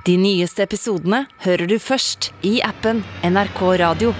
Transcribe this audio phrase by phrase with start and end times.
[0.00, 4.14] De nyeste episodene hører du først i appen NRK Radio.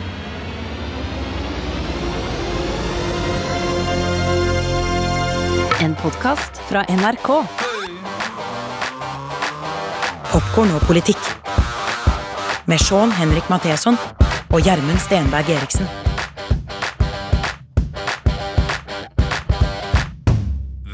[5.80, 7.30] En podkast fra NRK.
[10.34, 11.32] Popkorn og politikk.
[12.68, 13.96] Med Sean Henrik Matheson
[14.52, 16.09] og Gjermund Stenberg Eriksen.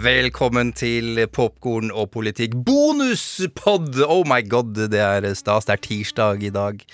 [0.06, 3.96] Velkommen til Popkorn og politikk bonuspod!
[4.06, 5.66] Oh my god, det er stas.
[5.66, 6.84] Det er tirsdag i dag.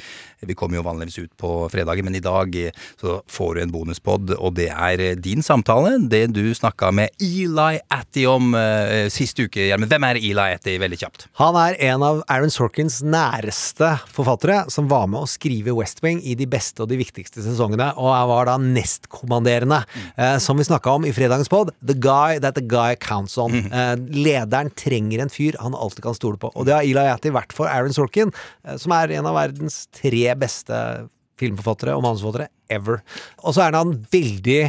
[0.47, 2.57] Vi kommer jo vanligvis ut på fredager, men i dag
[3.01, 5.95] så får du en bonuspod, og det er din samtale.
[6.11, 9.69] Det du snakka med Eli Atti om uh, sist uke.
[9.69, 11.27] Gjermund, hvem er Eli Atti, veldig kjapt?
[11.39, 16.21] Han er en av Aaron Sorkins næreste forfattere, som var med å skrive West Wing
[16.27, 19.83] i de beste og de viktigste sesongene, og jeg var da nestkommanderende,
[20.19, 21.73] uh, som vi snakka om i fredagens pod.
[21.87, 23.55] The guy that the guy counts on.
[23.71, 27.33] Uh, lederen trenger en fyr han alltid kan stole på, og det har Eli Atti
[27.35, 28.33] vært for Aaron Sorkin,
[28.81, 30.79] som er en av verdens tre beste
[31.41, 33.03] filmforfattere og manusforfattere ever.
[33.43, 34.61] Og så er han veldig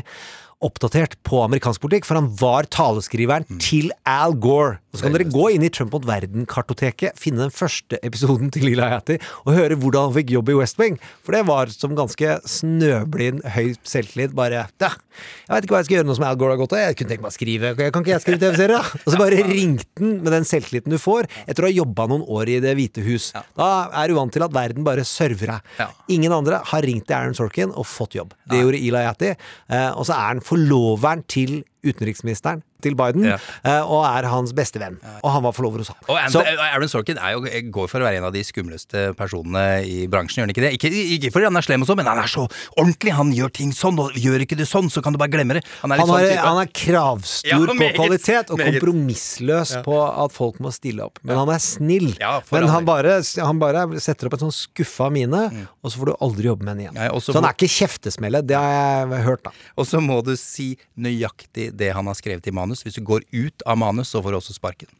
[0.63, 3.59] oppdatert på amerikansk politikk, for han var taleskriveren mm.
[3.63, 4.79] til Al Gore.
[4.93, 8.67] Og så kan dere gå inn i Trump mot verden-kartoteket, finne den første episoden til
[8.67, 10.99] Lila Hattie, og høre hvordan han fikk jobb i West Wing.
[11.25, 14.35] For det var som ganske snøblind, høy selvtillit.
[14.37, 16.75] Bare ja, Jeg vet ikke hva jeg skal gjøre nå som Al Gore har gått
[16.77, 16.83] av.
[16.83, 17.73] Jeg kunne tenke meg å skrive.
[17.79, 19.01] Kan ikke jeg skrive TV-serie, da?
[19.01, 22.25] Og så bare ringte han med den selvtilliten du får etter å ha jobba noen
[22.37, 23.31] år i Det hvite hus.
[23.57, 25.97] Da er du vant til at verden bare server deg.
[26.13, 28.37] Ingen andre har ringt til Aaron Sorkin og fått jobb.
[28.49, 29.33] Det gjorde Eli Hattie.
[29.73, 33.37] Eh, og så er han forloveren til utenriksministeren til Biden, ja.
[33.63, 34.97] Eh, og er hans beste venn.
[35.21, 35.99] Og han var forlover hos ham.
[36.11, 40.41] Og Aaron Sorkin jo, går for å være en av de skumleste personene i bransjen,
[40.41, 40.71] gjør han ikke det?
[40.77, 42.45] Ikke, ikke fordi han er slem og sånn, men han er så
[42.75, 43.15] ordentlig.
[43.15, 45.63] Han gjør ting sånn, og gjør ikke det sånn, så kan du bare glemme det.
[45.83, 48.79] Han er, han sånn er, han er kravstor ja, på kvalitet, og meget.
[48.79, 49.83] kompromissløs ja.
[49.85, 51.21] på at folk må stille opp.
[51.23, 52.11] Men han er snill.
[52.19, 55.63] men han bare, han bare, setter opp en sånn skuffa mine, mm.
[55.81, 57.21] og så får du aldri jobbe med henne igjen.
[57.23, 59.53] så han er ikke kjeftesmelle, det har jeg hørt, da.
[59.79, 62.83] Og så må du si nøyaktig det han har skrevet i manus.
[62.85, 64.91] Hvis du går ut av manus, så får du også sparken.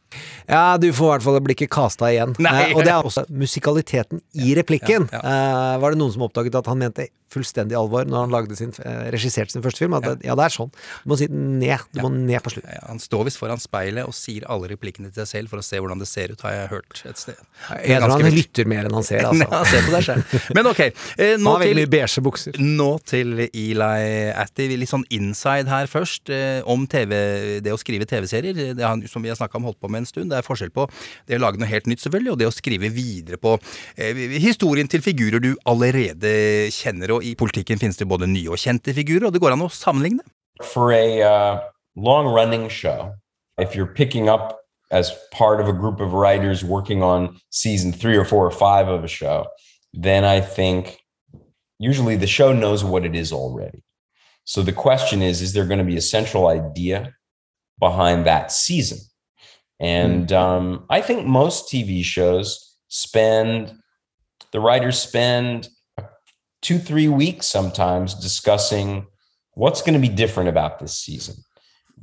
[0.47, 2.35] Ja, du får i hvert fall bli ikke casta igjen.
[2.39, 5.09] Eh, og det er også musikaliteten i replikken.
[5.11, 5.73] Ja, ja.
[5.73, 8.73] Eh, var det noen som oppdaget at han mente fullstendig alvor når han lagde sin,
[8.83, 9.95] eh, regisserte sin første film?
[9.97, 10.35] At ja.
[10.37, 10.71] det er sånn.
[11.03, 11.85] Du må si ned.
[11.95, 12.67] Du må ned på slutt.
[12.87, 15.79] han står visst foran speilet og sier alle replikkene til seg selv for å se
[15.81, 17.39] hvordan det ser ut, har jeg hørt et sted.
[17.81, 19.49] Jeg tror han lytter mer enn han ser, altså.
[19.49, 20.37] han ser på deg selv.
[20.57, 20.83] Men ok.
[21.17, 22.59] Eh, nå, til, beige bukser.
[22.59, 24.69] nå til Eli Atty.
[24.83, 27.15] Litt sånn inside her først, eh, om TV,
[27.65, 28.75] det å skrive TV-serier.
[29.09, 30.31] Som vi har snakka om, holdt på med en stund.
[30.31, 30.87] Det er forskjell på
[31.29, 33.55] det å lage noe helt nytt, selvfølgelig, og det å skrive videre på
[33.97, 36.33] eh, historien til figurer du allerede
[36.75, 37.17] kjenner.
[37.17, 39.71] Og i politikken finnes det både nye og kjente figurer, og det går an å
[39.73, 40.25] sammenligne.
[40.63, 41.61] For a uh,
[41.95, 43.15] long running show,
[43.57, 44.59] if you're picking up
[44.91, 48.87] as part of a group of writers working on season three or four or five
[48.87, 49.47] of a show,
[49.93, 50.99] then I think
[51.79, 53.83] usually the show knows what it is already.
[54.45, 57.13] So the question is, is there going to be a central idea
[57.79, 58.99] behind that season?
[59.83, 60.35] And mm.
[60.35, 63.73] um, I think most TV shows spend,
[64.53, 65.67] the writers spend
[66.61, 69.05] two, three weeks sometimes discussing
[69.55, 71.35] what's going to be different about this season.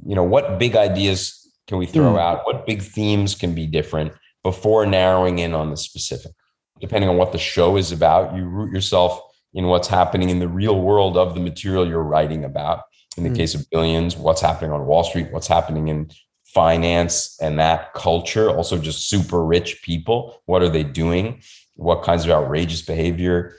[0.05, 2.21] You know, what big ideas can we throw mm.
[2.21, 2.45] out?
[2.45, 4.13] What big themes can be different
[4.45, 6.33] before narrowing in on the specific?
[6.81, 9.21] Depending on what the show is about, you root yourself
[9.55, 12.83] in what's happening in the real world of the material you're writing about.
[13.17, 13.37] In the mm.
[13.37, 16.11] case of billions, what's happening on Wall Street, what's happening in
[16.55, 20.43] finance and that culture, also just super rich people.
[20.47, 21.43] What are they doing?
[21.75, 23.55] What kinds of outrageous behavior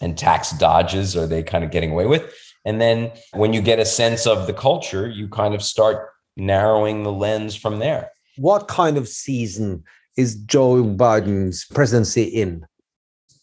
[0.00, 2.34] and tax dodges are they kind of getting away with?
[2.64, 7.02] And then when you get a sense of the culture, you kind of start narrowing
[7.02, 8.10] the lens from there.
[8.36, 9.84] What kind of season
[10.16, 12.66] is Joe Biden's presidency in?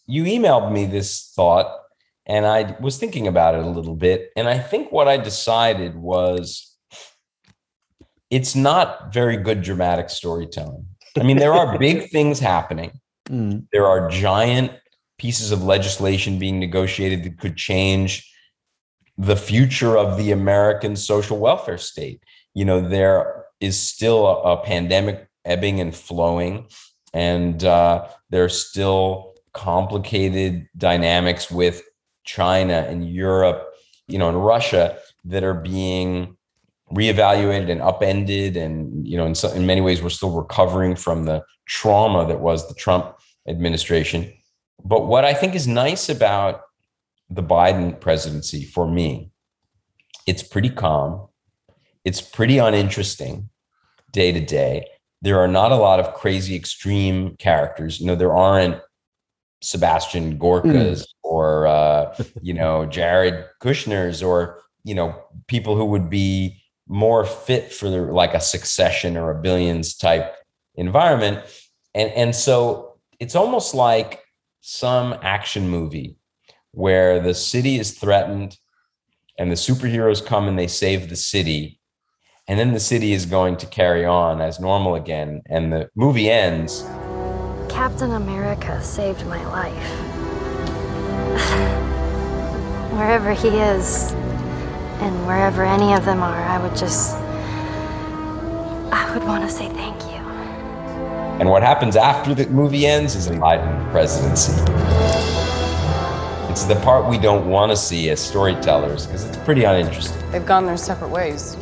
[0.05, 1.75] You emailed me this thought,
[2.25, 4.31] and I was thinking about it a little bit.
[4.35, 6.76] And I think what I decided was
[8.29, 10.85] it's not very good dramatic storytelling.
[11.17, 12.99] I mean, there are big things happening.
[13.29, 13.67] Mm.
[13.71, 14.71] There are giant
[15.17, 18.31] pieces of legislation being negotiated that could change
[19.17, 22.21] the future of the American social welfare state.
[22.53, 26.67] You know, there is still a, a pandemic ebbing and flowing,
[27.13, 31.81] and uh, there's still complicated dynamics with
[32.25, 33.73] China and Europe,
[34.07, 36.36] you know, and Russia that are being
[36.91, 41.25] reevaluated and upended and you know in, so, in many ways we're still recovering from
[41.25, 43.13] the trauma that was the trump
[43.47, 44.31] administration
[44.85, 46.61] but what i think is nice about
[47.29, 49.29] the biden presidency for me
[50.25, 51.27] it's pretty calm
[52.05, 53.49] it's pretty uninteresting
[54.13, 54.85] day to day
[55.21, 57.99] there are not a lot of crazy extreme characters.
[57.99, 58.79] You know, there aren't
[59.61, 61.05] Sebastian Gorkas mm.
[61.23, 67.71] or uh, you know Jared Kushner's or you know people who would be more fit
[67.71, 70.35] for the, like a Succession or a Billions type
[70.75, 71.39] environment,
[71.93, 74.23] and and so it's almost like
[74.61, 76.17] some action movie
[76.71, 78.57] where the city is threatened
[79.39, 81.79] and the superheroes come and they save the city
[82.47, 86.29] and then the city is going to carry on as normal again and the movie
[86.29, 86.83] ends.
[87.69, 89.73] Captain america saved my life.
[92.93, 94.13] Wherever he is
[95.01, 97.15] and wherever any of them are i would just
[98.93, 100.17] i would want to say thank you
[101.39, 104.53] and what happens after the movie ends is a Biden presidency.
[106.51, 110.19] It's the part we don't want to see as storytellers because it's pretty uninteresting.
[110.31, 111.55] They've gone their separate ways.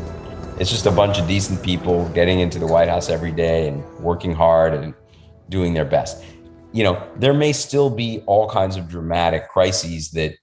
[0.57, 3.83] It's just a bunch of decent people getting into the White House every day and
[3.99, 4.93] working hard and
[5.49, 6.23] doing their best.
[6.71, 10.35] You know, there may still be all kinds of dramatic crises that,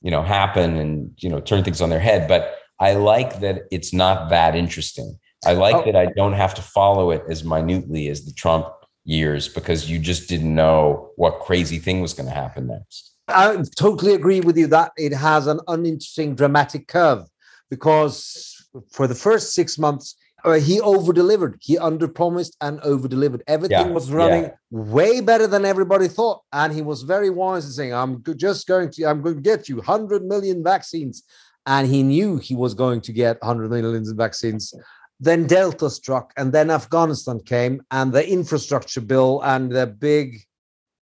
[0.00, 3.62] you know, happen and, you know, turn things on their head, but I like that
[3.70, 5.18] it's not that interesting.
[5.44, 5.84] I like oh.
[5.84, 8.68] that I don't have to follow it as minutely as the Trump
[9.04, 13.14] years because you just didn't know what crazy thing was going to happen next.
[13.28, 17.24] I totally agree with you that it has an uninteresting dramatic curve
[17.70, 21.58] because for the first six months, uh, he over delivered.
[21.60, 23.42] He under promised and over delivered.
[23.46, 24.54] Everything yeah, was running yeah.
[24.70, 26.42] way better than everybody thought.
[26.52, 29.68] And he was very wise in saying, I'm just going to, I'm going to get
[29.68, 31.24] you 100 million vaccines.
[31.66, 34.72] And he knew he was going to get 100 million vaccines
[35.20, 40.40] then Delta struck, and then Afghanistan came, and the infrastructure bill and the big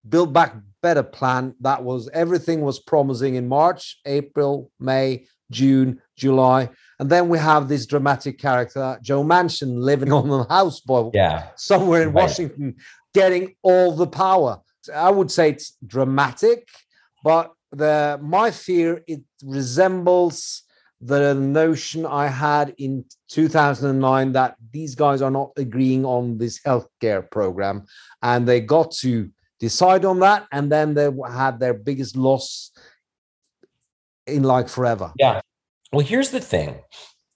[0.08, 1.56] Build Back Better plan.
[1.62, 6.70] That was everything was promising in March, April, May, June, July,
[7.00, 12.02] and then we have this dramatic character, Joe Manchin, living on a houseboat, yeah, somewhere
[12.04, 12.24] in right.
[12.24, 12.76] Washington,
[13.14, 14.62] getting all the power.
[14.94, 16.68] I would say it's dramatic,
[17.24, 20.64] but the my fear it resembles
[21.00, 27.30] the notion I had in 2009 that these guys are not agreeing on this healthcare
[27.30, 27.86] program,
[28.24, 29.30] and they got to
[29.60, 32.72] decide on that, and then they had their biggest loss
[34.26, 35.14] in like forever.
[35.18, 35.42] Yeah.
[35.92, 36.80] Well, here's the thing.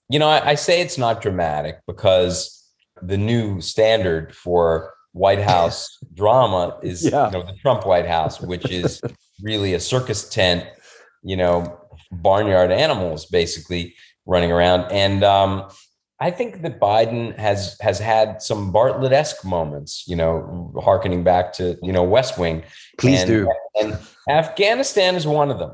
[0.08, 2.62] You know, I, I say it's not dramatic because
[3.00, 7.26] the new standard for White House drama is yeah.
[7.26, 9.00] you know the Trump White House, which is
[9.42, 10.66] really a circus tent,
[11.22, 13.94] you know, barnyard animals basically
[14.26, 14.90] running around.
[14.92, 15.68] And um,
[16.20, 21.76] I think that Biden has has had some Bartlet-esque moments, you know, harkening back to
[21.82, 22.62] you know West Wing.
[22.98, 23.52] Please and, do.
[23.80, 25.72] And Afghanistan is one of them.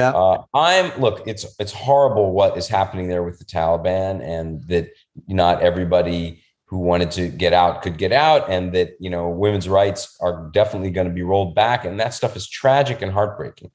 [0.00, 0.10] Yeah.
[0.10, 1.22] Uh, I'm look.
[1.26, 4.90] It's it's horrible what is happening there with the Taliban, and that
[5.28, 9.68] not everybody who wanted to get out could get out, and that you know women's
[9.68, 13.70] rights are definitely going to be rolled back, and that stuff is tragic and heartbreaking.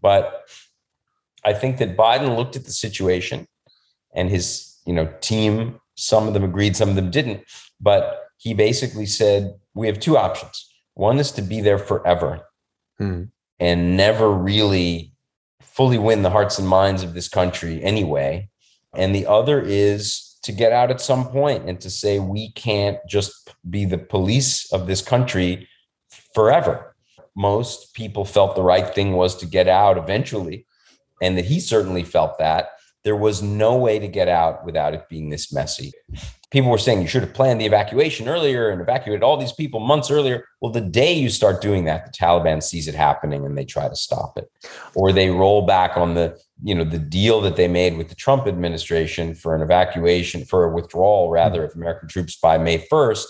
[0.00, 0.44] But
[1.44, 3.46] I think that Biden looked at the situation
[4.14, 7.44] and his, you know, team, some of them agreed, some of them didn't,
[7.80, 10.70] but he basically said, we have two options.
[10.94, 12.40] One is to be there forever
[12.98, 13.24] hmm.
[13.58, 15.13] and never really
[15.64, 18.48] fully win the hearts and minds of this country anyway.
[18.94, 22.98] And the other is to get out at some point and to say, we can't
[23.08, 25.68] just be the police of this country
[26.34, 26.94] forever.
[27.34, 30.66] Most people felt the right thing was to get out eventually
[31.20, 32.70] and that he certainly felt that
[33.02, 35.92] there was no way to get out without it being this messy.
[36.54, 39.80] People were saying you should have planned the evacuation earlier and evacuated all these people
[39.80, 40.46] months earlier.
[40.60, 43.88] Well, the day you start doing that, the Taliban sees it happening and they try
[43.88, 44.48] to stop it.
[44.94, 48.14] Or they roll back on the, you know, the deal that they made with the
[48.14, 53.26] Trump administration for an evacuation, for a withdrawal rather of American troops by May 1st.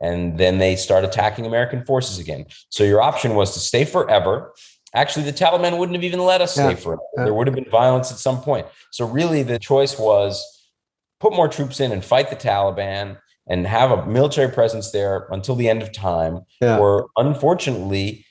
[0.00, 2.46] And then they start attacking American forces again.
[2.70, 4.54] So your option was to stay forever
[4.94, 7.00] Actually, the Taliban wouldn't have even let us stay forever.
[7.16, 7.24] Yeah.
[7.24, 8.66] There would have been violence at some point.
[8.90, 10.51] So really, the choice was
[11.22, 13.16] put more troops in and fight the Taliban
[13.48, 16.78] and have a military presence there until the end of time, yeah.
[16.78, 18.26] or unfortunately,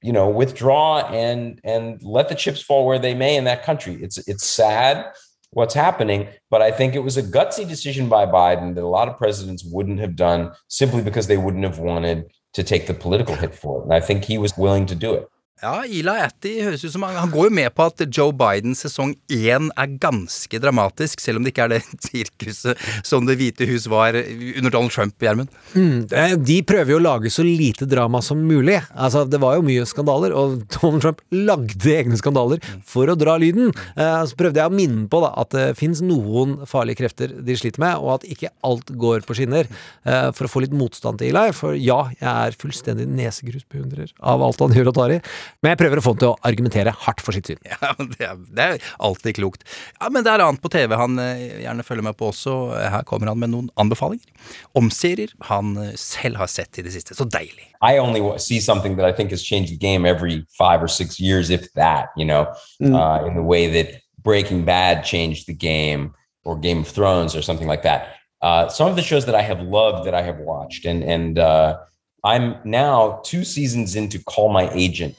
[0.00, 3.98] you know, withdraw and and let the chips fall where they may in that country.
[4.00, 5.12] It's it's sad
[5.50, 9.08] what's happening, but I think it was a gutsy decision by Biden that a lot
[9.08, 13.34] of presidents wouldn't have done simply because they wouldn't have wanted to take the political
[13.34, 13.84] hit for it.
[13.84, 15.28] And I think he was willing to do it.
[15.64, 18.82] Ja, Eli Atti høres ut som han, han går jo med på at Joe Bidens
[18.84, 23.64] sesong én er ganske dramatisk, selv om det ikke er det sirkuset som Det hvite
[23.70, 25.48] hus var under Donald Trump, Gjermund.
[25.72, 26.04] Mm,
[26.44, 28.76] de prøver jo å lage så lite drama som mulig.
[28.92, 33.38] Altså, det var jo mye skandaler, og Donald Trump lagde egne skandaler for å dra
[33.40, 33.72] lyden.
[33.96, 37.56] Eh, så prøvde jeg å minne på da, at det fins noen farlige krefter de
[37.56, 39.72] sliter med, og at ikke alt går på skinner.
[40.04, 41.56] Eh, for å få litt motstand til Eli.
[41.56, 45.20] For ja, jeg er fullstendig nesegrusbeundrer av alt han gjør og tar i.
[45.62, 47.60] Men jeg prøver å få han til å argumentere hardt for sitt syn.
[47.84, 49.64] Ja, det er, det er alltid klokt.
[50.00, 52.56] Ja, Men det er annet på TV han eh, gjerne følger med på også.
[52.94, 56.94] Her kommer han med noen anbefalinger om serier han eh, selv har sett i det
[56.94, 57.16] siste.
[57.16, 57.70] Så deilig.
[57.84, 61.20] I only see something that I think has changed the game every five or six
[61.20, 62.46] years, if that, you know,
[62.80, 62.94] mm.
[62.94, 67.42] uh, in the way that Breaking Bad changed the game or Game of Thrones or
[67.42, 68.16] something like that.
[68.42, 71.38] Uh, some of the shows that I have loved that I have watched, and and
[71.38, 71.78] uh,
[72.24, 75.14] I'm now two seasons into Call My Agent,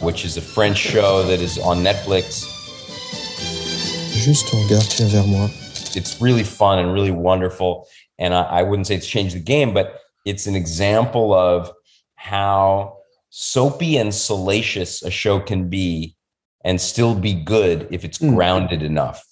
[0.00, 2.44] which is a French show that is on Netflix.
[4.24, 5.48] Juste regarde, vers moi.
[5.94, 7.86] It's really fun and really wonderful.
[8.18, 11.70] And I, I wouldn't say it's changed the game, but it's an example of
[12.16, 12.96] how
[13.28, 16.16] soapy and salacious a show can be
[16.64, 18.34] and still be good if it's mm.
[18.34, 19.24] grounded enough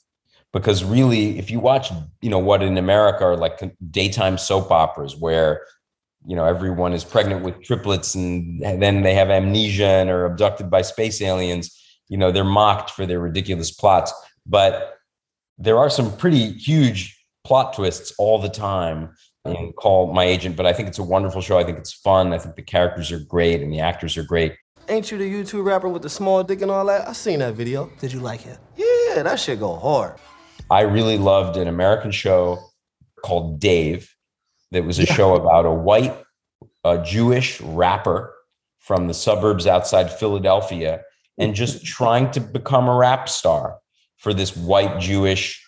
[0.53, 1.91] because really if you watch
[2.23, 3.61] you know what in america are like
[3.91, 5.63] daytime soap operas where
[6.28, 10.70] you know everyone is pregnant with triplets and, then they have amnesia and are abducted
[10.70, 11.75] by space aliens.
[12.08, 14.12] You know they're mocked for their ridiculous plots
[14.47, 14.99] but
[15.56, 19.14] there are some pretty huge plot twists all the time
[19.47, 21.58] in call my agent but i think it's a wonderful show.
[21.58, 22.35] I think it's fun.
[22.35, 24.54] I think the characters are great and the actors are great.
[24.88, 27.08] Ain't you the youtube rapper with the small dick and all that?
[27.08, 27.90] I seen that video.
[28.00, 28.58] Did you like it?
[28.76, 30.16] Yeah that shit go hard.
[30.70, 32.58] I really loved an american show
[33.25, 34.14] called dave
[34.73, 35.15] that was a yeah.
[35.15, 36.17] show about a white
[36.85, 38.35] a Jewish rapper
[38.79, 41.03] from the suburbs outside Philadelphia
[41.37, 43.79] and just trying to become a rap star
[44.17, 45.65] for this white Jewish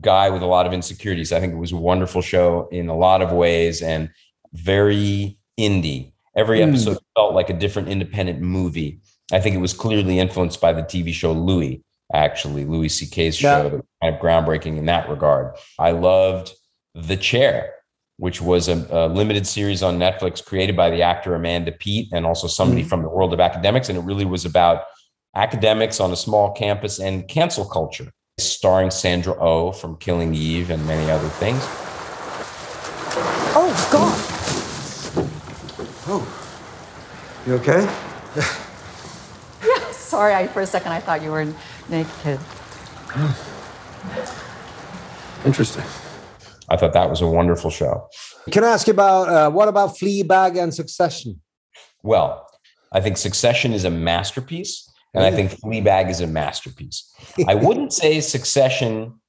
[0.00, 1.32] guy with a lot of insecurities.
[1.32, 4.10] I think it was a wonderful show in a lot of ways and
[4.52, 6.12] very indie.
[6.36, 6.70] Every hmm.
[6.70, 7.04] episode mm.
[7.14, 9.00] felt like a different independent movie.
[9.32, 11.82] I think it was clearly influenced by the TV show Louie,
[12.12, 13.62] actually, Louis C.K.'s yeah.
[13.62, 15.54] show, that kind of groundbreaking in that regard.
[15.78, 16.52] I loved
[16.94, 17.72] The Chair,
[18.16, 22.24] which was a, a, limited series on Netflix created by the actor Amanda Peet and
[22.24, 22.88] also somebody mm-hmm.
[22.88, 23.88] from the world of academics.
[23.88, 24.84] And it really was about
[25.34, 30.70] academics on a small campus and cancel culture, starring Sandra O oh from Killing Eve
[30.70, 31.60] and many other things.
[33.56, 34.14] Oh, God.
[36.06, 36.22] Oh,
[37.46, 37.82] you okay?
[39.66, 40.34] yeah, sorry.
[40.34, 41.46] I, for a second, I thought you were
[41.88, 42.38] naked.
[45.44, 45.84] Interesting.
[46.74, 48.08] I thought that was a wonderful show.
[48.50, 51.40] Can I ask you about uh, what about Fleabag and Succession?
[52.02, 52.48] Well,
[52.90, 57.14] I think Succession is a masterpiece, and I think Fleabag is a masterpiece.
[57.46, 59.20] I wouldn't say Succession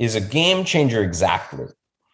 [0.00, 1.66] is a game changer exactly,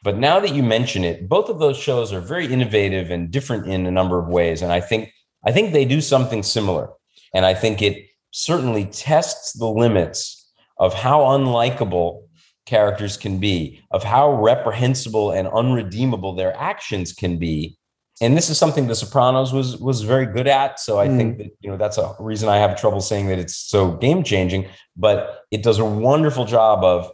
[0.05, 3.66] but now that you mention it, both of those shows are very innovative and different
[3.66, 5.11] in a number of ways, and I think
[5.47, 6.90] I think they do something similar,
[7.33, 12.25] and I think it certainly tests the limits of how unlikable
[12.67, 17.79] characters can be, of how reprehensible and unredeemable their actions can be.
[18.21, 20.81] And this is something The Sopranos was was very good at.
[20.81, 21.17] So I mm.
[21.17, 24.23] think that you know that's a reason I have trouble saying that it's so game
[24.23, 24.67] changing.
[24.97, 27.11] But it does a wonderful job of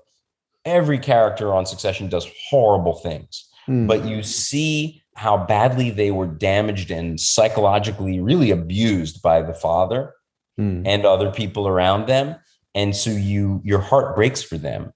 [0.65, 3.89] every character on Succession does horrible things, mm.
[3.89, 10.15] but you see how badly they were damaged and psychologically really abused by the father
[10.59, 10.83] mm.
[10.87, 12.37] and other people around them
[12.75, 14.93] and so you your heart breaks for them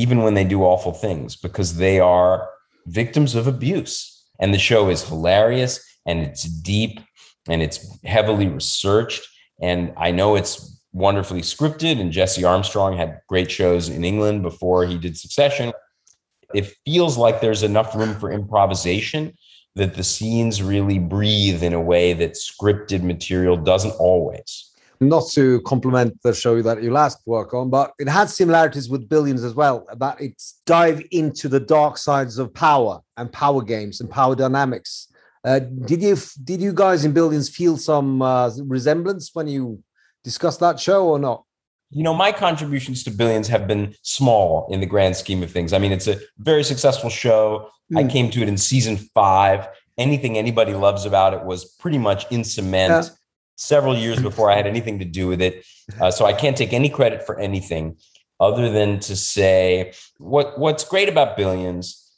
[0.00, 2.48] even when they do awful things, because they are
[2.86, 4.24] victims of abuse.
[4.40, 7.00] And the show is hilarious and it's deep
[7.48, 9.22] and it's heavily researched.
[9.60, 12.00] And I know it's wonderfully scripted.
[12.00, 15.72] And Jesse Armstrong had great shows in England before he did Succession.
[16.54, 19.34] It feels like there's enough room for improvisation
[19.74, 24.69] that the scenes really breathe in a way that scripted material doesn't always
[25.00, 29.08] not to compliment the show that you last work on, but it had similarities with
[29.08, 29.86] Billions as well.
[29.88, 35.08] About its dive into the dark sides of power and power games and power dynamics.
[35.42, 39.82] Uh, did you did you guys in Billions feel some uh, resemblance when you
[40.22, 41.44] discussed that show or not?
[41.88, 45.72] You know, my contributions to Billions have been small in the grand scheme of things.
[45.72, 47.70] I mean, it's a very successful show.
[47.90, 48.04] Mm.
[48.04, 49.66] I came to it in season five.
[49.96, 53.06] Anything anybody loves about it was pretty much in cement.
[53.06, 53.14] Yeah
[53.60, 55.64] several years before I had anything to do with it.
[56.00, 57.96] Uh, so I can't take any credit for anything
[58.40, 62.10] other than to say what what's great about Billions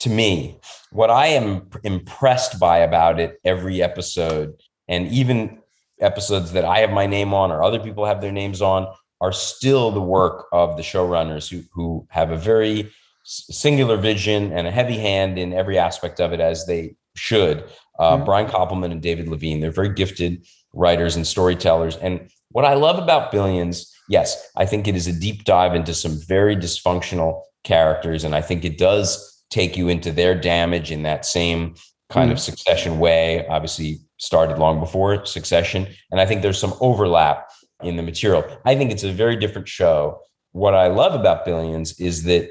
[0.00, 0.58] to me,
[0.90, 5.60] what I am impressed by about it every episode, and even
[6.00, 8.92] episodes that I have my name on or other people have their names on
[9.22, 12.90] are still the work of the showrunners who who have a very
[13.24, 17.64] singular vision and a heavy hand in every aspect of it as they should.
[17.98, 18.24] Uh, mm-hmm.
[18.24, 21.96] Brian Koppelman and David Levien, they're very gifted writers and storytellers.
[21.96, 25.94] And what I love about Billions, yes, I think it is a deep dive into
[25.94, 28.24] some very dysfunctional characters.
[28.24, 31.74] And I think it does take you into their damage in that same
[32.10, 32.32] kind mm-hmm.
[32.32, 33.46] of succession way.
[33.48, 35.86] Obviously, started long before succession.
[36.10, 37.50] And I think there's some overlap
[37.82, 38.44] in the material.
[38.64, 40.20] I think it's a very different show.
[40.52, 42.48] What I love about Billions is that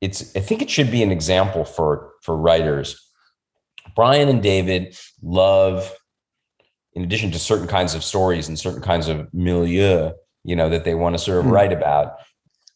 [0.00, 3.09] it's I think it should be an example for for writers.
[4.00, 5.94] Brian and David love
[6.94, 10.84] in addition to certain kinds of stories and certain kinds of milieu, you know, that
[10.84, 11.50] they want to sort of mm.
[11.50, 12.14] write about,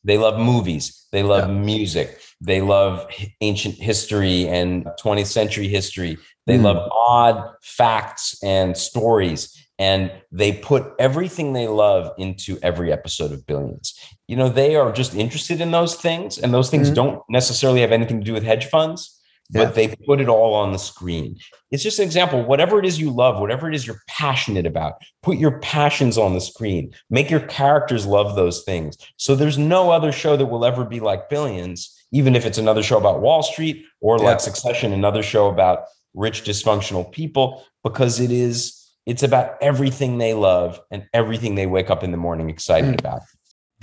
[0.04, 1.54] they love movies, they love yeah.
[1.54, 6.18] music, they love ancient history and 20th century history.
[6.44, 6.64] They mm.
[6.64, 13.46] love odd facts and stories and they put everything they love into every episode of
[13.46, 13.98] Billions.
[14.28, 16.94] You know, they are just interested in those things, and those things mm-hmm.
[16.94, 19.13] don't necessarily have anything to do with hedge funds,
[19.50, 19.64] yeah.
[19.64, 21.36] but they put it all on the screen.
[21.70, 22.42] It's just an example.
[22.42, 26.34] Whatever it is you love, whatever it is you're passionate about, put your passions on
[26.34, 26.94] the screen.
[27.10, 28.96] Make your characters love those things.
[29.16, 32.82] So there's no other show that will ever be like Billions, even if it's another
[32.82, 34.24] show about Wall Street or yeah.
[34.24, 35.84] like Succession, another show about
[36.14, 41.90] rich dysfunctional people, because it is it's about everything they love and everything they wake
[41.90, 42.98] up in the morning excited mm.
[43.00, 43.20] about.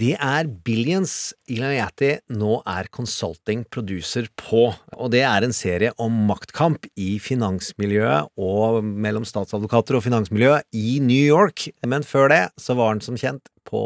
[0.01, 1.11] Det er Billions
[1.51, 8.31] Iglaniati nå er consulting producer på, og det er en serie om maktkamp i finansmiljøet
[8.41, 11.67] og mellom statsadvokater og finansmiljøet i New York.
[11.85, 13.81] Men før det så var han som kjent på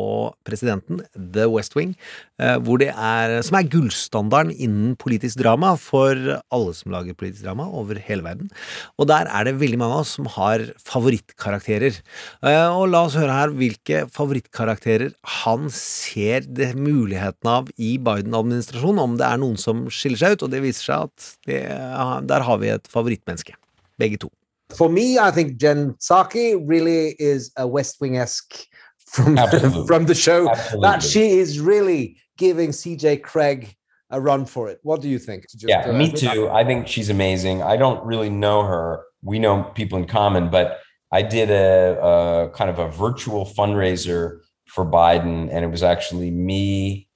[0.47, 1.93] presidenten, The West Wing,
[2.39, 6.15] eh, hvor det er, som er gullstandarden innen politisk drama for
[6.53, 8.51] alle som lager politisk drama over hele verden.
[8.99, 11.99] Og der er det veldig mange av oss som har favorittkarakterer.
[12.45, 19.03] Eh, og la oss høre her hvilke favorittkarakterer han ser det muligheten av i Biden-administrasjonen,
[19.03, 21.61] om det er noen som skiller seg ut, og det viser seg at det,
[22.31, 23.55] der har vi et favorittmenneske.
[23.99, 24.31] Begge to.
[24.73, 28.65] For me, I think Jen Psaki really is a West Wing-esque
[29.15, 30.87] from from the show Absolutely.
[30.87, 33.75] that she is really giving CJ Cregg
[34.09, 34.79] a run for it.
[34.83, 35.43] What do you think?
[35.49, 36.49] Just, yeah, uh, me too.
[36.49, 37.63] I think she's amazing.
[37.63, 39.03] I don't really know her.
[39.21, 40.79] We know people in common, but
[41.11, 46.29] I did a, a kind of a virtual fundraiser for Biden, and it was actually
[46.31, 47.07] me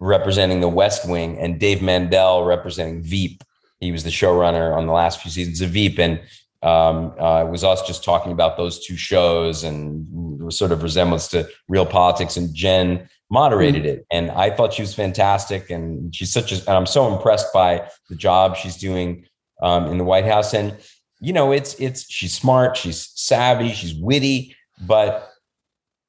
[0.00, 3.44] representing the West Wing and Dave Mandel representing Veep.
[3.80, 6.20] He was the showrunner on the last few seasons of Veep, and
[6.62, 11.28] um, uh, it was us just talking about those two shows and sort of resemblance
[11.28, 12.36] to real politics.
[12.36, 14.00] And Jen moderated mm-hmm.
[14.00, 15.70] it, and I thought she was fantastic.
[15.70, 19.26] And she's such a, and I'm so impressed by the job she's doing
[19.62, 20.54] um, in the White House.
[20.54, 20.76] And
[21.20, 25.30] you know, it's it's she's smart, she's savvy, she's witty, but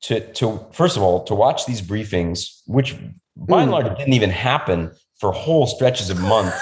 [0.01, 2.95] to to first of all to watch these briefings, which
[3.35, 3.73] by and mm.
[3.73, 6.57] large didn't even happen for whole stretches of months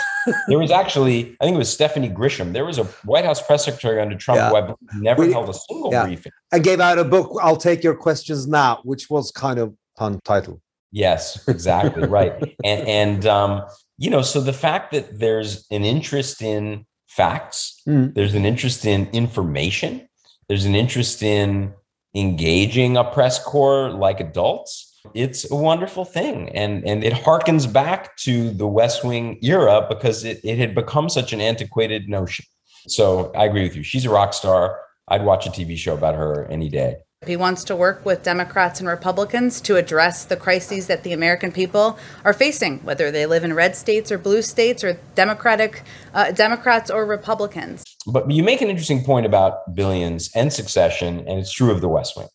[0.48, 2.54] there was actually, I think it was Stephanie Grisham.
[2.54, 4.68] There was a White House press secretary under Trump yeah.
[4.92, 6.06] who never we, held a single yeah.
[6.06, 6.32] briefing.
[6.52, 10.20] I gave out a book, I'll Take Your Questions Now, which was kind of pun
[10.24, 10.62] title.
[10.92, 12.08] Yes, exactly.
[12.08, 12.34] right.
[12.64, 13.64] And, and um,
[13.98, 18.14] you know, so the fact that there's an interest in facts, mm.
[18.14, 20.08] there's an interest in information,
[20.48, 21.74] there's an interest in
[22.16, 28.16] engaging a press corps like adults it's a wonderful thing and and it harkens back
[28.18, 32.46] to the west wing era because it, it had become such an antiquated notion.
[32.88, 33.84] So i agree with you.
[33.84, 34.80] She's a rock star.
[35.08, 36.98] I'd watch a tv show about her any day.
[37.26, 41.54] He wants to work with Democrats and Republicans to address the crises that the American
[41.54, 46.32] people are facing, whether they live in red states or blue states, or Democratic uh,
[46.32, 47.86] Democrats or Republicans.
[48.06, 51.88] But you make an interesting point about billions and succession, and it's true of the
[51.88, 52.28] West Wing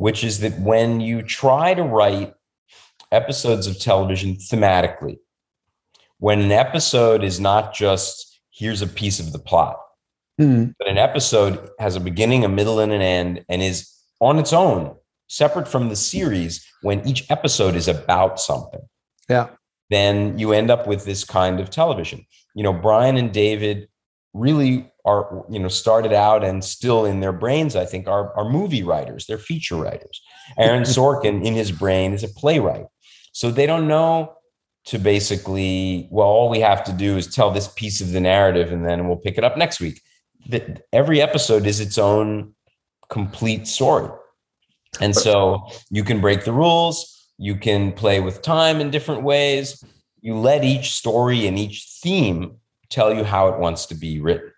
[0.00, 2.32] which is that when you try to write
[3.12, 5.18] episodes of television thematically,
[6.16, 9.78] when an episode is not just here's a piece of the plot,
[10.40, 10.74] mm.
[10.78, 14.54] but an episode has a beginning, a middle, and an end, and is on its
[14.54, 18.80] own, separate from the series, when each episode is about something.
[19.28, 19.48] Yeah.
[19.90, 22.24] Then you end up with this kind of television.
[22.54, 23.86] You know, Brian and David
[24.32, 28.48] really are you know started out and still in their brains i think are, are
[28.48, 29.26] movie writers.
[29.26, 30.22] They're feature writers.
[30.58, 32.86] Aaron sorkin in his brain is a playwright.
[33.32, 34.34] So they don't know
[34.86, 38.72] to basically well all we have to do is tell this piece of the narrative
[38.72, 40.00] and then we'll pick it up next week.
[40.48, 42.54] That every episode is its own
[43.08, 44.10] complete story.
[45.00, 47.28] And so you can break the rules.
[47.38, 49.82] You can play with time in different ways.
[50.20, 52.59] You let each story and each theme
[52.90, 54.52] tell you how it wants to be written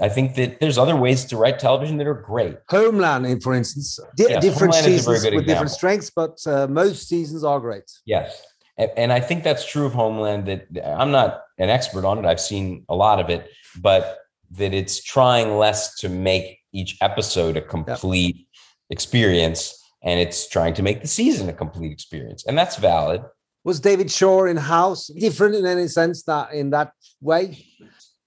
[0.00, 2.56] I think that there's other ways to write television that are great.
[2.68, 7.08] Homeland, for instance, di- Yes, different Homeland seasons with good different strengths, but uh, most
[7.08, 7.90] seasons are great.
[8.04, 8.42] Yes.
[8.76, 10.66] And, and I think that's true of Homeland that
[10.98, 12.24] I'm not an expert on it.
[12.24, 13.48] I've seen a lot of it,
[13.80, 14.18] but
[14.52, 18.48] that it's trying less to make each episode a complete
[18.90, 22.44] experience and it's trying to make the season a complete experience.
[22.46, 23.22] And that's valid.
[23.64, 27.64] Was David Shore in House different in any sense that in that way?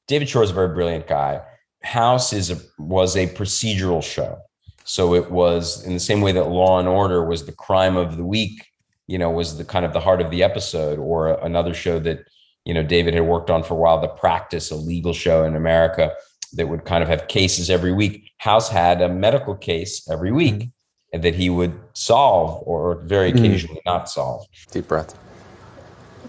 [0.08, 1.42] David Shore is a very brilliant guy.
[1.84, 4.40] House is a was a procedural show.
[4.84, 8.18] So it was in the same way that Law and Order was the crime of
[8.18, 8.66] the week,
[9.06, 12.20] you know, was the kind of the heart of the episode, or another show that,
[12.66, 15.56] you know, David had worked on for a while, The Practice, a legal show in
[15.56, 16.14] America
[16.54, 18.32] that would kind of have cases every week.
[18.38, 20.70] House had a medical case every week
[21.14, 23.40] and that he would solve or very Mm.
[23.40, 24.46] occasionally not solve.
[24.72, 25.16] Deep breath.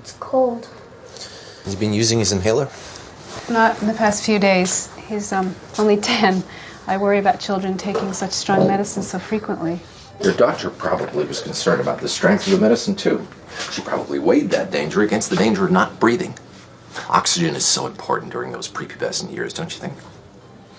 [0.09, 0.67] It's cold.
[1.65, 2.71] Has he been using his inhaler?
[3.51, 4.91] Not in the past few days.
[5.07, 6.43] He's um, only 10.
[6.87, 9.81] I worry about children taking such strong medicine so frequently.
[10.25, 13.27] Your doctor probably was concerned about the strength of the medicine, too.
[13.71, 16.35] She probably weighed that danger against the danger of not breathing.
[17.11, 19.93] Oxygen is so important during those prepubescent years, don't you think?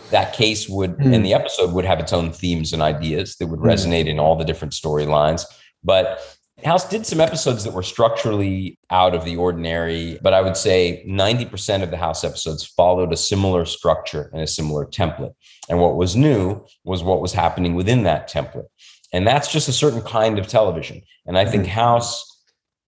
[0.09, 3.59] that case would and the episode would have its own themes and ideas that would
[3.59, 3.67] Hmm.
[3.67, 5.45] resonate in all the different storylines
[5.83, 6.19] but
[6.65, 11.03] house did some episodes that were structurally out of the ordinary but i would say
[11.07, 15.33] 90% of the house episodes followed a similar structure and a similar template.
[15.69, 18.67] And what was new was what was happening within that template.
[19.13, 21.01] And that's just a certain kind of television.
[21.25, 21.71] And i think mm-hmm.
[21.71, 22.25] house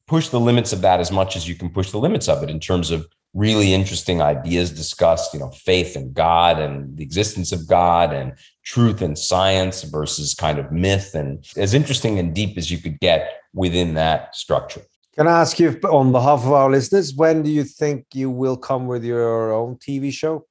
[0.07, 2.51] pushed the limits of that as much as you can push the limits of it
[2.51, 7.53] in terms of really interesting ideas discussed, you know, faith and God and the existence
[7.53, 8.33] of God and
[8.65, 12.99] truth and science versus kind of myth and as interesting and deep as you could
[13.01, 14.83] get within that structure.
[15.17, 18.57] Can I ask you on behalf of our listeners, when do you think you will
[18.57, 20.47] come with your own TV show?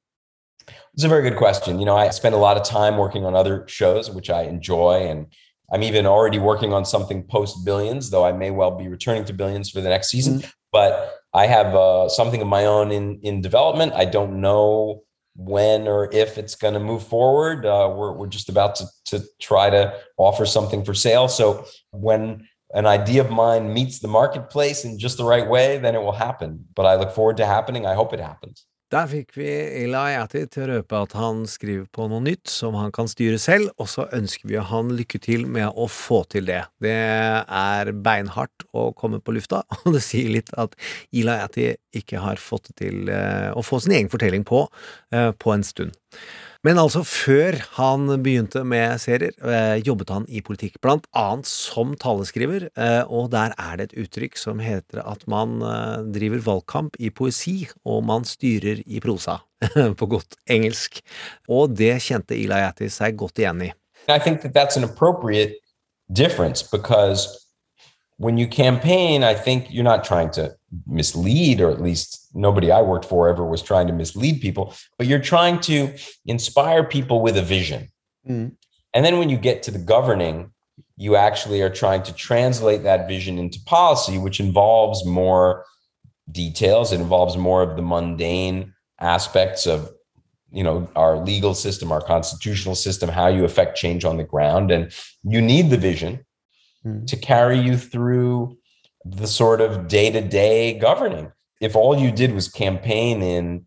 [0.94, 1.80] It's a very good question.
[1.80, 5.08] You know, I spend a lot of time working on other shows, which I enjoy.
[5.08, 5.28] And
[5.72, 9.34] I'm even already working on something post billions, though I may well be returning to
[9.34, 10.40] billions for the next season.
[10.40, 10.52] Mm.
[10.72, 13.94] But I have uh, something of my own in, in development.
[13.94, 15.04] I don't know
[15.36, 17.66] when or if it's going to move forward.
[17.66, 21.28] Uh, we're, we're just about to, to try to offer something for sale.
[21.28, 25.96] So when an idea of mine meets the marketplace in just the right way, then
[25.96, 26.66] it will happen.
[26.76, 27.86] But I look forward to happening.
[27.86, 28.67] I hope it happens.
[28.88, 29.48] Der fikk vi
[29.82, 33.36] Eli Atti til å røpe at han skriver på noe nytt som han kan styre
[33.42, 36.62] selv, og så ønsker vi han lykke til med å få til det.
[36.80, 40.80] Det er beinhardt å komme på lufta, og det sier litt at
[41.12, 44.64] Eli Atti ikke har fått til eh, å få sin egen fortelling på
[45.12, 45.92] eh, på en stund.
[46.66, 51.94] Men altså, før han begynte med serier, eh, jobbet han i politikk, blant annet som
[52.00, 56.98] taleskriver, eh, og der er det et uttrykk som heter at man eh, driver valgkamp
[57.00, 59.40] i poesi, og man styrer i prosa,
[60.00, 61.02] på godt engelsk.
[61.48, 63.74] Og det kjente Atty seg godt igjen i.
[64.08, 65.56] I think that that's an appropriate
[66.12, 67.28] difference because
[68.18, 70.56] when you campaign, I think you're not trying to
[70.88, 75.08] mislead, or at least nobody I worked for ever was trying to mislead people, but
[75.08, 75.94] you're trying to
[76.26, 77.90] inspire people with a vision.
[78.28, 78.56] Mm.
[78.94, 80.52] And then when you get to the governing,
[80.96, 85.66] you actually are trying to translate that vision into policy, which involves more
[86.32, 86.92] details.
[86.92, 89.92] It involves more of the mundane aspects of
[90.52, 94.72] you know our legal system our constitutional system how you affect change on the ground
[94.72, 94.92] and
[95.24, 96.26] you need the vision
[96.86, 97.06] mm.
[97.06, 98.58] to carry you through
[99.06, 103.66] the sort of day-to-day governing if all you did was campaign in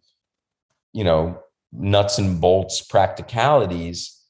[0.93, 1.41] you know
[1.73, 4.21] nuts and bolts practicalities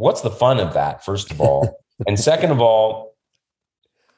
[0.00, 1.76] what's the fun of that first of all?
[2.06, 3.14] And second of all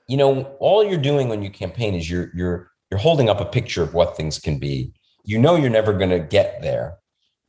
[0.07, 3.45] you know all you're doing when you campaign is you're you're you're holding up a
[3.45, 4.93] picture of what things can be.
[5.25, 6.99] You know you're never going to get there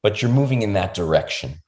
[0.01, 1.61] but you're moving in that direction.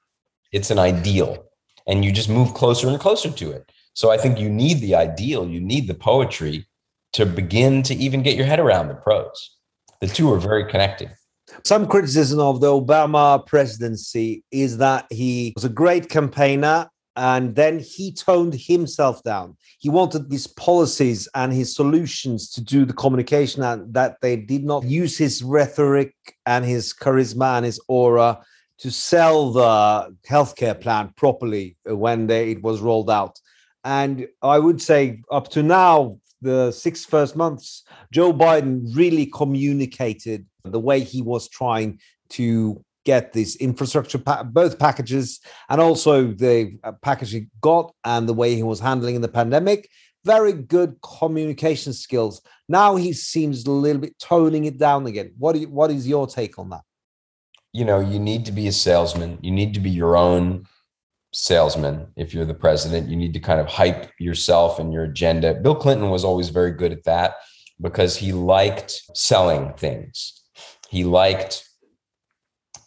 [0.51, 1.45] It's an ideal
[1.85, 3.71] and you just move closer and closer to it.
[3.93, 6.65] So i think you need the ideal you need the poetry
[7.15, 9.57] to begin to even get your head around the prose.
[10.01, 11.09] the two are very connected
[11.63, 17.79] Some criticism of the Obama presidency is that he was a great campaigner and then
[17.79, 19.55] he toned himself down.
[19.79, 24.65] He wanted these policies and his solutions to do the communication and that they did
[24.65, 26.13] not use his rhetoric
[26.45, 28.39] and his charisma and his aura
[28.79, 33.39] to sell the healthcare plan properly when they, it was rolled out.
[33.85, 40.45] And I would say up to now, the six first months, Joe Biden really communicated
[40.63, 46.77] the way he was trying to get this infrastructure, pa- both packages, and also the
[46.83, 49.89] uh, package he got and the way he was handling in the pandemic.
[50.23, 52.41] Very good communication skills.
[52.67, 55.33] Now he seems a little bit toning it down again.
[55.37, 56.81] What do you, what is your take on that?
[57.75, 59.37] you know, you need to be a salesman.
[59.41, 60.65] You need to be your own
[61.35, 63.09] salesman if you're the president.
[63.09, 65.53] You need to kind of hype yourself and your agenda.
[65.53, 67.35] Bill Clinton was always very good at that
[67.81, 70.41] because he liked selling things.
[70.89, 71.67] He liked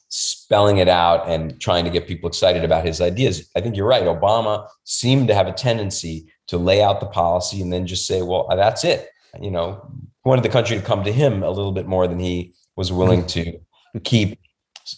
[0.09, 3.51] spelling it out and trying to get people excited about his ideas.
[3.55, 4.05] I think you're right.
[4.05, 8.23] Obama seemed to have a tendency to lay out the policy and then just say,
[8.23, 9.11] well, that's it.
[9.39, 9.93] You know,
[10.25, 13.27] wanted the country to come to him a little bit more than he was willing
[13.27, 13.61] to
[14.05, 14.39] keep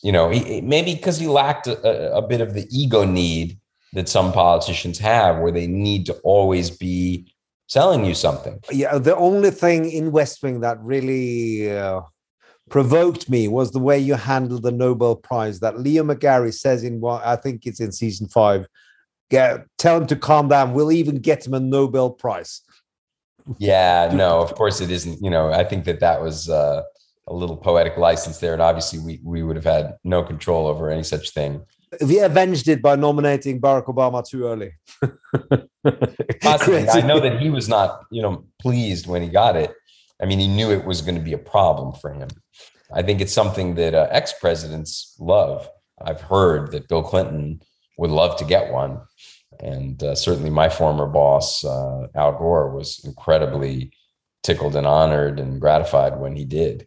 [0.03, 3.59] you know, he, maybe because he lacked a, a, bit of the ego need
[3.93, 7.33] that some politicians have, where they need to always be
[7.67, 8.61] selling you something.
[8.71, 12.03] Yeah, the only thing in West Wing that really uh,
[12.69, 15.61] provoked me was the way you handled the Nobel Prize.
[15.61, 18.67] That Leo McGarry says in what I think it's in season five.
[19.31, 20.75] Get, tell him to calm down.
[20.75, 22.63] We'll even get him a Nobel Prize.
[23.59, 25.23] Yeah, no, of course it isn't.
[25.23, 26.49] You know, I think that that was.
[26.49, 26.83] Uh,
[27.31, 30.91] a little poetic license there, and obviously we we would have had no control over
[30.91, 31.63] any such thing.
[32.05, 34.73] We avenged it by nominating Barack Obama too early.
[36.41, 36.89] Possibly.
[36.89, 39.73] I know that he was not, you know, pleased when he got it.
[40.23, 42.29] I mean, he knew it was going to be a problem for him.
[42.93, 45.69] I think it's something that uh, ex presidents love.
[46.01, 47.61] I've heard that Bill Clinton
[47.99, 49.01] would love to get one.
[49.61, 53.93] And uh, certainly my former boss, uh, Al Gore, was incredibly
[54.43, 56.87] tickled and honored and gratified when he did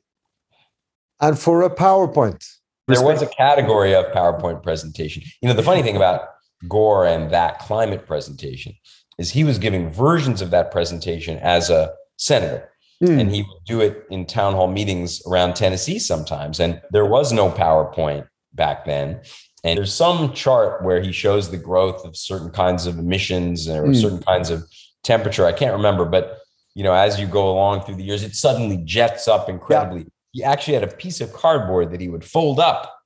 [1.23, 2.45] and for a PowerPoint.
[2.87, 5.23] There was a category of PowerPoint presentation.
[5.41, 6.27] You know, the funny thing about
[6.67, 8.73] Gore and that climate presentation
[9.17, 12.69] is he was giving versions of that presentation as a senator.
[13.01, 13.21] Mm.
[13.21, 16.59] And he would do it in town hall meetings around Tennessee sometimes.
[16.59, 19.21] And there was no PowerPoint back then.
[19.63, 23.85] And there's some chart where he shows the growth of certain kinds of emissions or
[23.85, 23.95] mm.
[23.95, 24.63] certain kinds of
[25.03, 25.45] temperature.
[25.45, 26.39] I can't remember, but
[26.75, 30.43] you know, as you go along through the years, it suddenly jets up incredibly he
[30.43, 32.99] actually had a piece of cardboard that he would fold up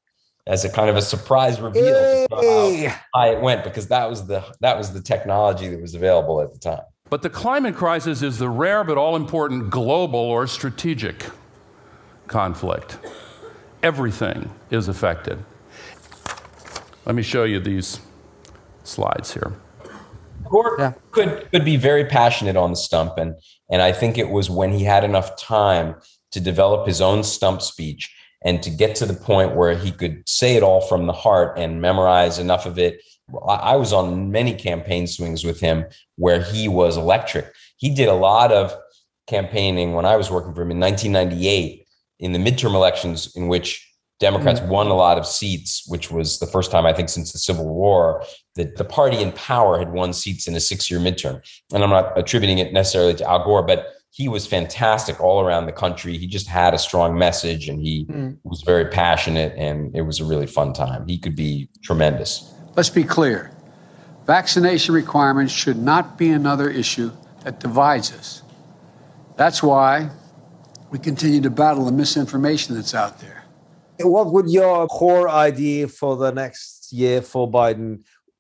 [0.48, 2.86] as a kind of a surprise reveal hey.
[2.86, 6.42] how high it went because that was the that was the technology that was available
[6.42, 6.82] at the time.
[7.10, 11.26] But the climate crisis is the rare but all important global or strategic
[12.28, 12.98] conflict.
[13.84, 15.44] Everything is affected.
[17.06, 18.00] Let me show you these
[18.84, 19.54] slides here.
[20.50, 20.94] Gore yeah.
[21.12, 23.36] could could be very passionate on the stump, and
[23.70, 25.96] and I think it was when he had enough time
[26.32, 28.14] to develop his own stump speech
[28.44, 31.58] and to get to the point where he could say it all from the heart
[31.58, 33.02] and memorize enough of it.
[33.48, 35.86] I was on many campaign swings with him
[36.16, 37.52] where he was electric.
[37.78, 38.74] He did a lot of
[39.28, 41.86] campaigning when I was working for him in 1998
[42.20, 43.84] in the midterm elections, in which
[44.20, 44.70] Democrats mm-hmm.
[44.70, 47.68] won a lot of seats, which was the first time I think since the Civil
[47.68, 48.24] War
[48.56, 51.42] that the party in power had won seats in a six year midterm.
[51.74, 53.88] And I'm not attributing it necessarily to Al Gore, but
[54.18, 56.18] he was fantastic all around the country.
[56.18, 58.36] He just had a strong message and he mm.
[58.44, 61.08] was very passionate and it was a really fun time.
[61.08, 62.52] He could be tremendous.
[62.76, 63.52] Let's be clear.
[64.26, 67.12] Vaccination requirements should not be another issue
[67.44, 68.42] that divides us.
[69.36, 70.10] That's why
[70.90, 73.44] we continue to battle the misinformation that's out there.
[74.00, 78.00] What would your core idea for the next year for Biden?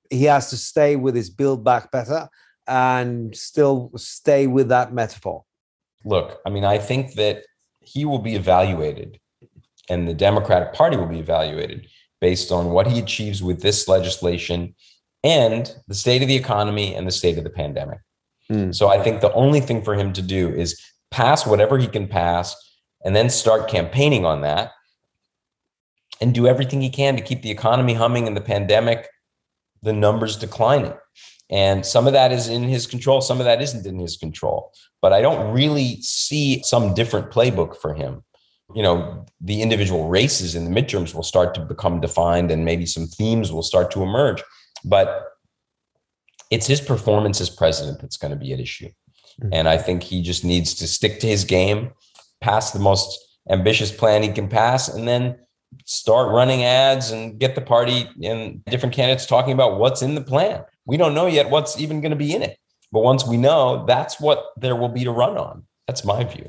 [0.09, 2.29] He has to stay with his build back better
[2.65, 5.43] and still stay with that metaphor
[6.07, 7.43] look, I mean, I think that
[7.81, 9.19] he will be evaluated
[9.89, 11.87] and the Democratic Party will be evaluated
[12.19, 14.75] based on what he achieves with this legislation
[15.23, 17.99] and the state of the economy and the state of the pandemic.
[18.51, 18.73] Mm.
[18.73, 20.79] So I think the only thing for him to do is
[21.11, 22.55] pass whatever he can pass
[23.03, 24.71] and then start campaigning on that
[26.21, 29.07] and do everything he can to keep the economy humming and the pandemic,
[29.83, 30.93] the numbers declining.
[31.49, 34.73] And some of that is in his control, some of that isn't in his control.
[35.07, 38.25] But I don't really see some different playbook for him.
[38.75, 42.85] You know, the individual races in the midterms will start to become defined and maybe
[42.85, 44.43] some themes will start to emerge.
[44.83, 45.23] But
[46.51, 48.89] it's his performance as president that's going to be at issue.
[49.41, 49.53] Mm-hmm.
[49.53, 51.91] And I think he just needs to stick to his game,
[52.41, 53.17] pass the most
[53.49, 55.39] ambitious plan he can pass, and then
[55.85, 60.21] start running ads and get the party and different candidates talking about what's in the
[60.21, 62.57] plan we don't know yet what's even going to be in it.
[62.91, 65.65] But once we know, that's what there will be to run on.
[65.87, 66.47] That's my view.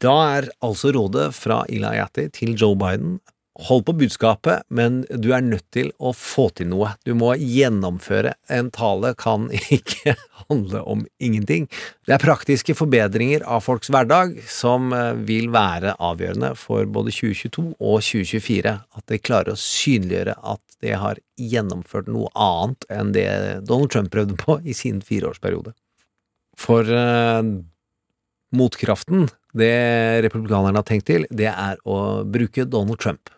[0.00, 3.18] Da er altså rådet fra Eli Yatti til Joe Biden
[3.54, 6.94] hold på budskapet, men du er nødt til å få til noe.
[7.06, 8.34] Du må gjennomføre.
[8.50, 10.16] En tale kan ikke
[10.48, 11.68] handle om ingenting.
[12.06, 17.68] Det er praktiske forbedringer av folks hverdag som eh, vil være avgjørende for både 2022
[17.78, 18.74] og 2024.
[18.98, 23.28] At de klarer å synliggjøre at de har gjennomført noe annet enn det
[23.68, 25.72] Donald Trump prøvde på i sin fireårsperiode.
[26.60, 27.42] For uh,
[28.54, 29.74] motkraften, det
[30.26, 33.32] republikanerne har tenkt til, det er å bruke Donald Trump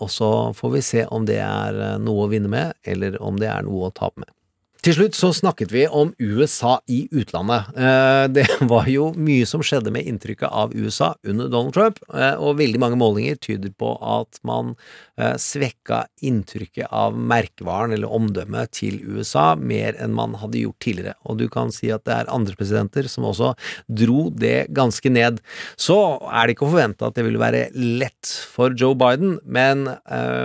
[0.00, 3.40] og så får vi se om det er eh, noe å vinne med, eller om
[3.40, 4.32] det er noe å tape med.
[4.78, 7.72] Til slutt så snakket vi om USA i utlandet.
[7.74, 12.36] Eh, det var jo mye som skjedde med inntrykket av USA under Donald Trump, eh,
[12.38, 14.76] og veldig mange målinger tyder på at man
[15.18, 21.16] eh, svekka inntrykket av merkevaren eller omdømmet til USA mer enn man hadde gjort tidligere.
[21.26, 23.56] Og du kan si at det er andre presidenter som også
[23.90, 25.40] dro det ganske ned.
[25.74, 25.98] Så
[26.30, 29.88] er det ikke å forvente at det ville være lett for Joe Biden, men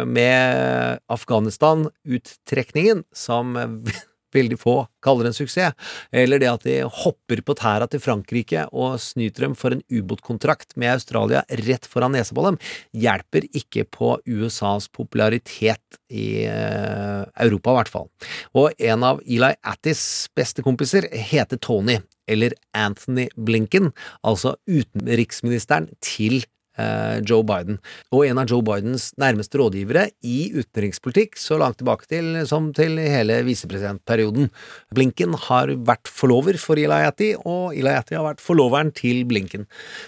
[0.10, 3.54] med Afghanistan-uttrekningen som
[4.34, 5.76] veldig få kaller en suksess,
[6.12, 10.78] eller det at de hopper på tæra til Frankrike og snyter dem for en ubåtkontrakt
[10.80, 12.60] med Australia rett foran nesa på dem,
[12.96, 18.10] hjelper ikke på USAs popularitet i eh, Europa, i hvert fall.
[18.56, 20.04] Og en av Eli Attis
[20.36, 23.92] beste kompiser heter Tony, eller Anthony Blinken,
[24.24, 27.78] altså utenriksministeren til Eh, Joe Biden,
[28.10, 32.98] og en av Joe Bidens nærmeste rådgivere i utenrikspolitikk så langt tilbake til som til
[32.98, 34.50] hele visepresidentperioden.
[34.94, 39.68] Blinken har vært forlover for Ilayati, og Ilayati har vært forloveren til Blinken.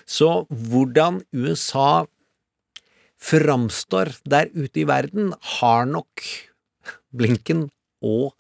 [0.10, 2.06] Så hvordan USA
[3.22, 6.26] framstår der ute i verden, har nok
[7.16, 7.70] Blinken
[8.06, 8.34] og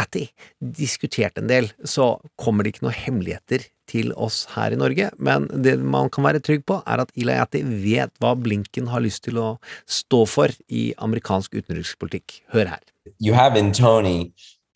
[0.00, 0.26] Atty
[0.60, 5.48] diskutert en del, så kommer det ikke noen hemmeligheter til oss her i Norge, men
[5.64, 9.24] det man kan være trygg på, er at Eli Atty vet hva Blinken har lyst
[9.26, 9.48] til å
[9.90, 12.40] stå for i amerikansk utenrikspolitikk.
[12.54, 12.84] Hør her.
[13.18, 14.32] You have in Tony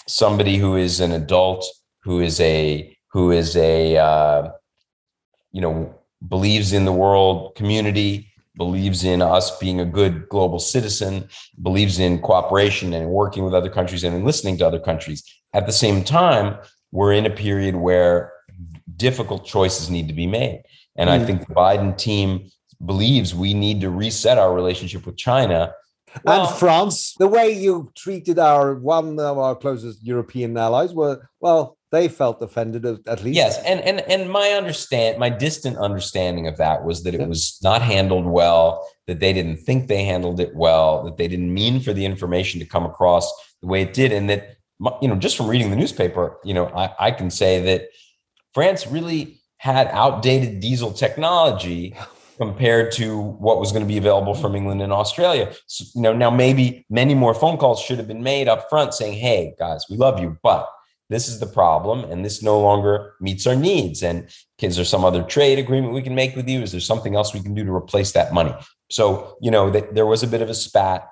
[0.06, 1.64] somebody who is an adult,
[2.04, 4.50] who is a who is a uh,
[5.52, 5.94] you know
[6.28, 11.28] believes in the world community, believes in us being a good global citizen,
[11.60, 15.22] believes in cooperation and working with other countries and in listening to other countries.
[15.52, 16.58] At the same time,
[16.92, 18.32] we're in a period where
[18.96, 20.62] difficult choices need to be made.
[20.96, 21.14] And mm.
[21.14, 22.50] I think the Biden team
[22.84, 25.72] believes we need to reset our relationship with China.
[26.22, 31.28] Well, and France, the way you treated our one of our closest European allies were
[31.40, 33.37] well, they felt offended at least.
[33.37, 37.59] Yes, and and and my understand my distant understanding of that was that it was
[37.62, 41.80] not handled well, that they didn't think they handled it well, that they didn't mean
[41.80, 44.57] for the information to come across the way it did, and that
[45.00, 47.88] you know just from reading the newspaper, you know I, I can say that
[48.52, 51.96] France really had outdated diesel technology
[52.37, 55.54] compared to what was going to be available from England and Australia.
[55.68, 58.92] So, you know, now maybe many more phone calls should have been made up front
[58.92, 60.68] saying, "Hey, guys, we love you, but
[61.10, 64.02] this is the problem, and this no longer meets our needs.
[64.02, 64.28] And
[64.60, 66.62] is there some other trade agreement we can make with you?
[66.62, 68.54] Is there something else we can do to replace that money?"
[68.90, 71.08] So, you know, that there was a bit of a spat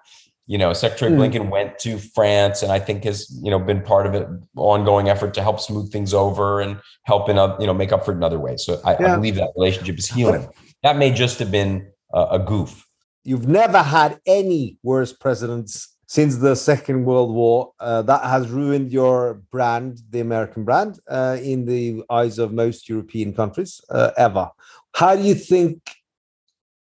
[0.47, 1.19] you know, Secretary mm.
[1.19, 5.09] Blinken went to France, and I think has you know been part of an ongoing
[5.09, 8.17] effort to help smooth things over and help in you know make up for it
[8.17, 8.65] in other ways.
[8.65, 9.13] So I, yeah.
[9.13, 10.49] I believe that relationship is healing.
[10.83, 12.87] That may just have been a, a goof.
[13.25, 17.73] You've never had any worse presidents since the Second World War.
[17.81, 22.87] Uh, that has ruined your brand, the American brand, uh, in the eyes of most
[22.87, 24.51] European countries uh, ever.
[24.95, 25.79] How do you think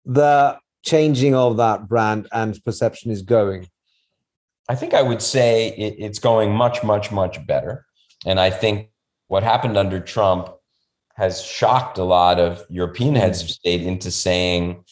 [0.06, 3.68] the changing of that brand and perception is going?
[4.70, 7.86] I think I would say it, it's going much, much, much better.
[8.26, 8.92] And I think
[9.28, 10.52] what happened under Trump
[11.16, 14.86] has shocked a lot of European heads of state into saying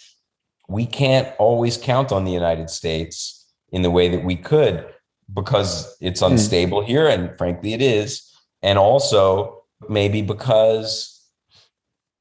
[0.68, 4.86] we can't always count on the United States in the way that we could
[5.34, 6.32] because it's mm.
[6.32, 6.86] unstable mm.
[6.86, 7.08] here.
[7.08, 8.32] And frankly, it is.
[8.62, 11.12] And also, maybe because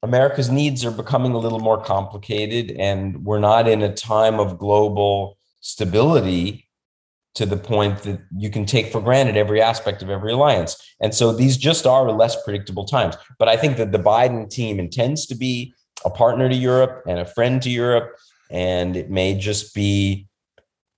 [0.03, 4.59] America's needs are becoming a little more complicated, and we're not in a time of
[4.59, 6.67] global stability
[7.33, 10.77] to the point that you can take for granted every aspect of every alliance.
[11.01, 13.15] And so these just are less predictable times.
[13.39, 15.73] But I think that the Biden team intends to be
[16.05, 18.15] a partner to Europe and a friend to Europe.
[18.49, 20.27] And it may just be,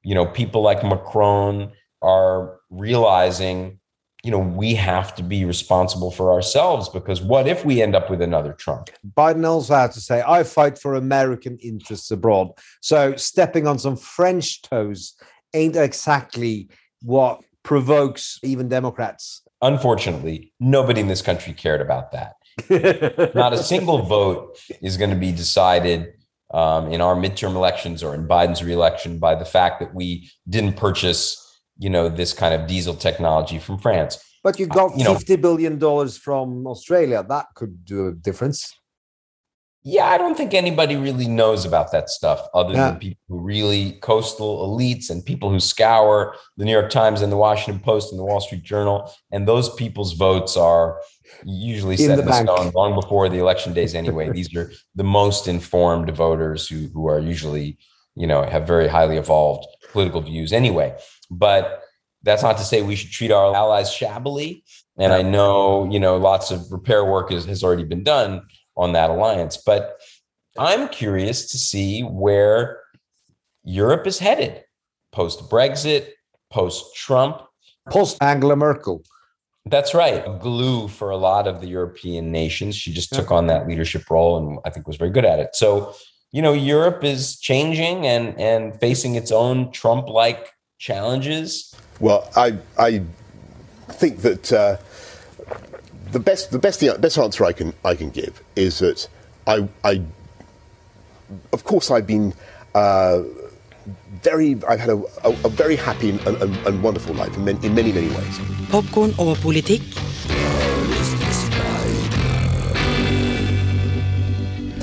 [0.03, 3.79] you know, people like Macron are realizing
[4.23, 8.09] you know, we have to be responsible for ourselves because what if we end up
[8.09, 8.89] with another Trump?
[9.15, 12.49] Biden also had to say, I fight for American interests abroad.
[12.81, 15.13] So stepping on some French toes
[15.53, 16.67] ain't exactly
[17.03, 19.43] what provokes even Democrats.
[19.61, 22.33] Unfortunately, nobody in this country cared about that.
[23.35, 26.13] Not a single vote is going to be decided
[26.51, 30.77] um, in our midterm elections or in Biden's reelection by the fact that we didn't
[30.77, 31.43] purchase
[31.79, 34.23] you know this kind of diesel technology from France.
[34.43, 37.25] But you got uh, you fifty know, billion dollars from Australia.
[37.27, 38.73] That could do a difference.
[39.89, 42.89] Yeah, I don't think anybody really knows about that stuff other yeah.
[42.91, 47.31] than people who really coastal elites and people who scour the New York Times and
[47.31, 49.09] the Washington Post and the Wall Street Journal.
[49.31, 50.99] And those people's votes are
[51.45, 54.29] usually in set in stone long before the election days anyway.
[54.29, 57.77] These are the most informed voters who, who are usually
[58.17, 60.97] you know, have very highly evolved political views anyway.
[61.29, 61.83] But
[62.23, 64.63] that's not to say we should treat our allies shabbily.
[64.97, 68.41] And I know, you know, lots of repair work is, has already been done
[68.77, 69.57] on that alliance.
[69.57, 69.99] But
[70.57, 72.81] I'm curious to see where
[73.63, 74.63] Europe is headed
[75.11, 76.09] post Brexit,
[76.51, 77.41] post Trump,
[77.89, 79.03] post Angela Merkel.
[79.65, 80.23] That's right.
[80.39, 82.75] Glue for a lot of the European nations.
[82.75, 85.55] She just took on that leadership role and I think was very good at it.
[85.55, 85.93] So,
[86.31, 91.73] you know, Europe is changing and and facing its own Trump-like challenges.
[91.99, 93.03] Well, I I
[93.89, 94.77] think that uh,
[96.11, 99.07] the best the best the best answer I can I can give is that
[99.45, 100.01] I I
[101.53, 102.33] of course I've been
[102.75, 103.21] uh,
[104.23, 107.75] very I've had a, a, a very happy and, and, and, wonderful life in, in
[107.75, 108.39] many many ways.
[108.71, 109.83] Popcorn og politikk.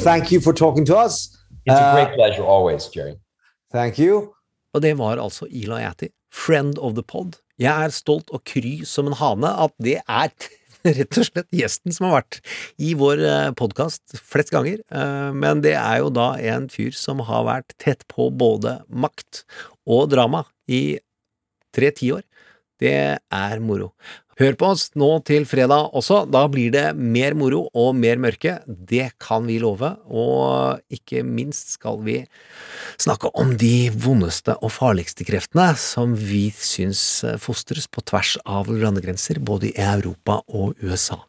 [0.04, 1.14] Thank you for talking to us.
[1.64, 3.16] It's a great uh, pleasure always, Jerry.
[3.72, 4.34] Thank you.
[4.74, 7.38] Og det var altså Eli Attie, friend of the pod.
[7.58, 10.28] Jeg er stolt og kry som en hane at det er
[10.98, 12.40] rett og slett gjesten som har vært
[12.82, 17.22] i vår eh, podkast flest ganger, eh, men det er jo da en fyr som
[17.24, 19.44] har vært tett på både makt
[19.88, 21.00] og drama i
[21.74, 22.22] tre tiår.
[22.82, 23.92] Det er moro.
[24.34, 28.56] Hør på oss nå til fredag også, da blir det mer moro og mer mørke,
[28.66, 32.16] det kan vi love, og ikke minst skal vi
[32.98, 39.38] snakke om de vondeste og farligste kreftene som vi syns fostres på tvers av landegrenser,
[39.38, 41.20] både i Europa og USA.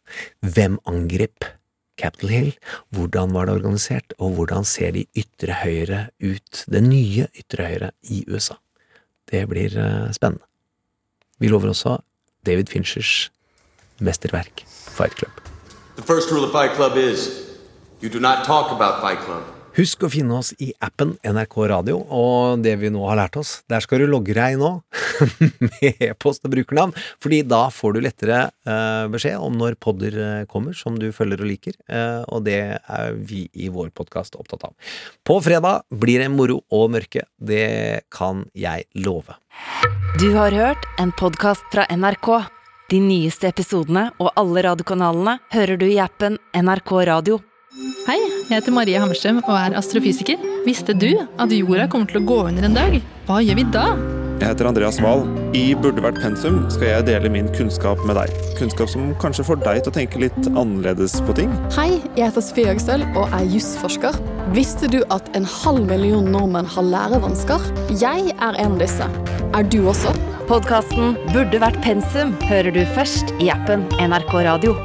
[0.42, 1.46] Hvem angrep
[2.02, 2.52] Capitol Hill,
[2.90, 7.94] hvordan var det organisert, og hvordan ser de ytre høyre ut, det nye ytre høyre
[8.10, 8.58] i USA?
[9.30, 10.46] Det blir eh, spennende.
[11.38, 12.00] Vi lover også
[12.46, 13.32] David Finchers
[14.00, 15.34] mesterverk Fight Club.
[15.96, 17.28] The first rule of Fight Club is
[18.02, 19.44] you do not talk about Fight Club.
[19.76, 23.58] Husk å finne oss i appen NRK Radio, og det vi nå har lært oss,
[23.68, 24.70] der skal du logge deg nå
[25.66, 28.40] med e-post og brukernavn, fordi da får du lettere
[28.70, 32.62] uh, beskjed om når podder uh, kommer som du følger og liker, uh, og det
[32.80, 34.96] er vi i vår podkast opptatt av.
[35.28, 39.36] På fredag blir det moro og mørke, det kan jeg love.
[40.20, 42.28] Du har hørt en podkast fra NRK.
[42.90, 47.42] De nyeste episodene og alle radiokanalene hører du i appen NRK Radio.
[48.08, 48.16] Hei,
[48.48, 50.40] jeg heter Marie Hammerstrøm og er astrofysiker.
[50.64, 53.02] Visste du at jorda kommer til å gå under en dag?
[53.28, 53.90] Hva gjør vi da?
[54.36, 55.24] Jeg heter Andreas Wahl.
[55.56, 58.34] I Burde vært pensum skal jeg dele min kunnskap med deg.
[58.60, 61.54] Kunnskap som kanskje får deg til å tenke litt annerledes på ting.
[61.78, 64.18] Hei, jeg heter Sofie Høgstøl og er jusforsker.
[64.56, 67.64] Visste du at en halv million nordmenn har lærevansker?
[68.02, 69.08] Jeg er en av disse.
[69.56, 70.12] Er du også?
[70.50, 74.76] Podkasten Burde vært pensum hører du først i appen NRK Radio.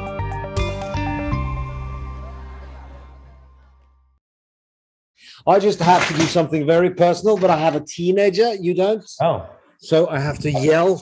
[5.47, 8.55] I just have to do something very personal, but I have a teenager.
[8.55, 9.03] You don't.
[9.21, 9.49] Oh.
[9.79, 11.01] So I have to yell,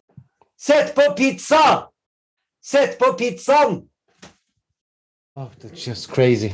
[0.55, 1.87] Set på pizza!
[2.61, 3.81] Set på pizza.
[5.35, 6.53] Oh, that's just crazy.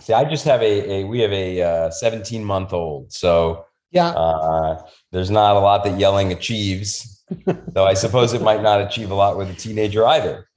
[0.00, 3.12] See, I just have a, a we have a uh, 17 month old.
[3.12, 4.82] So yeah, uh,
[5.12, 7.10] there's not a lot that yelling achieves.
[7.68, 10.48] though I suppose it might not achieve a lot with a teenager either.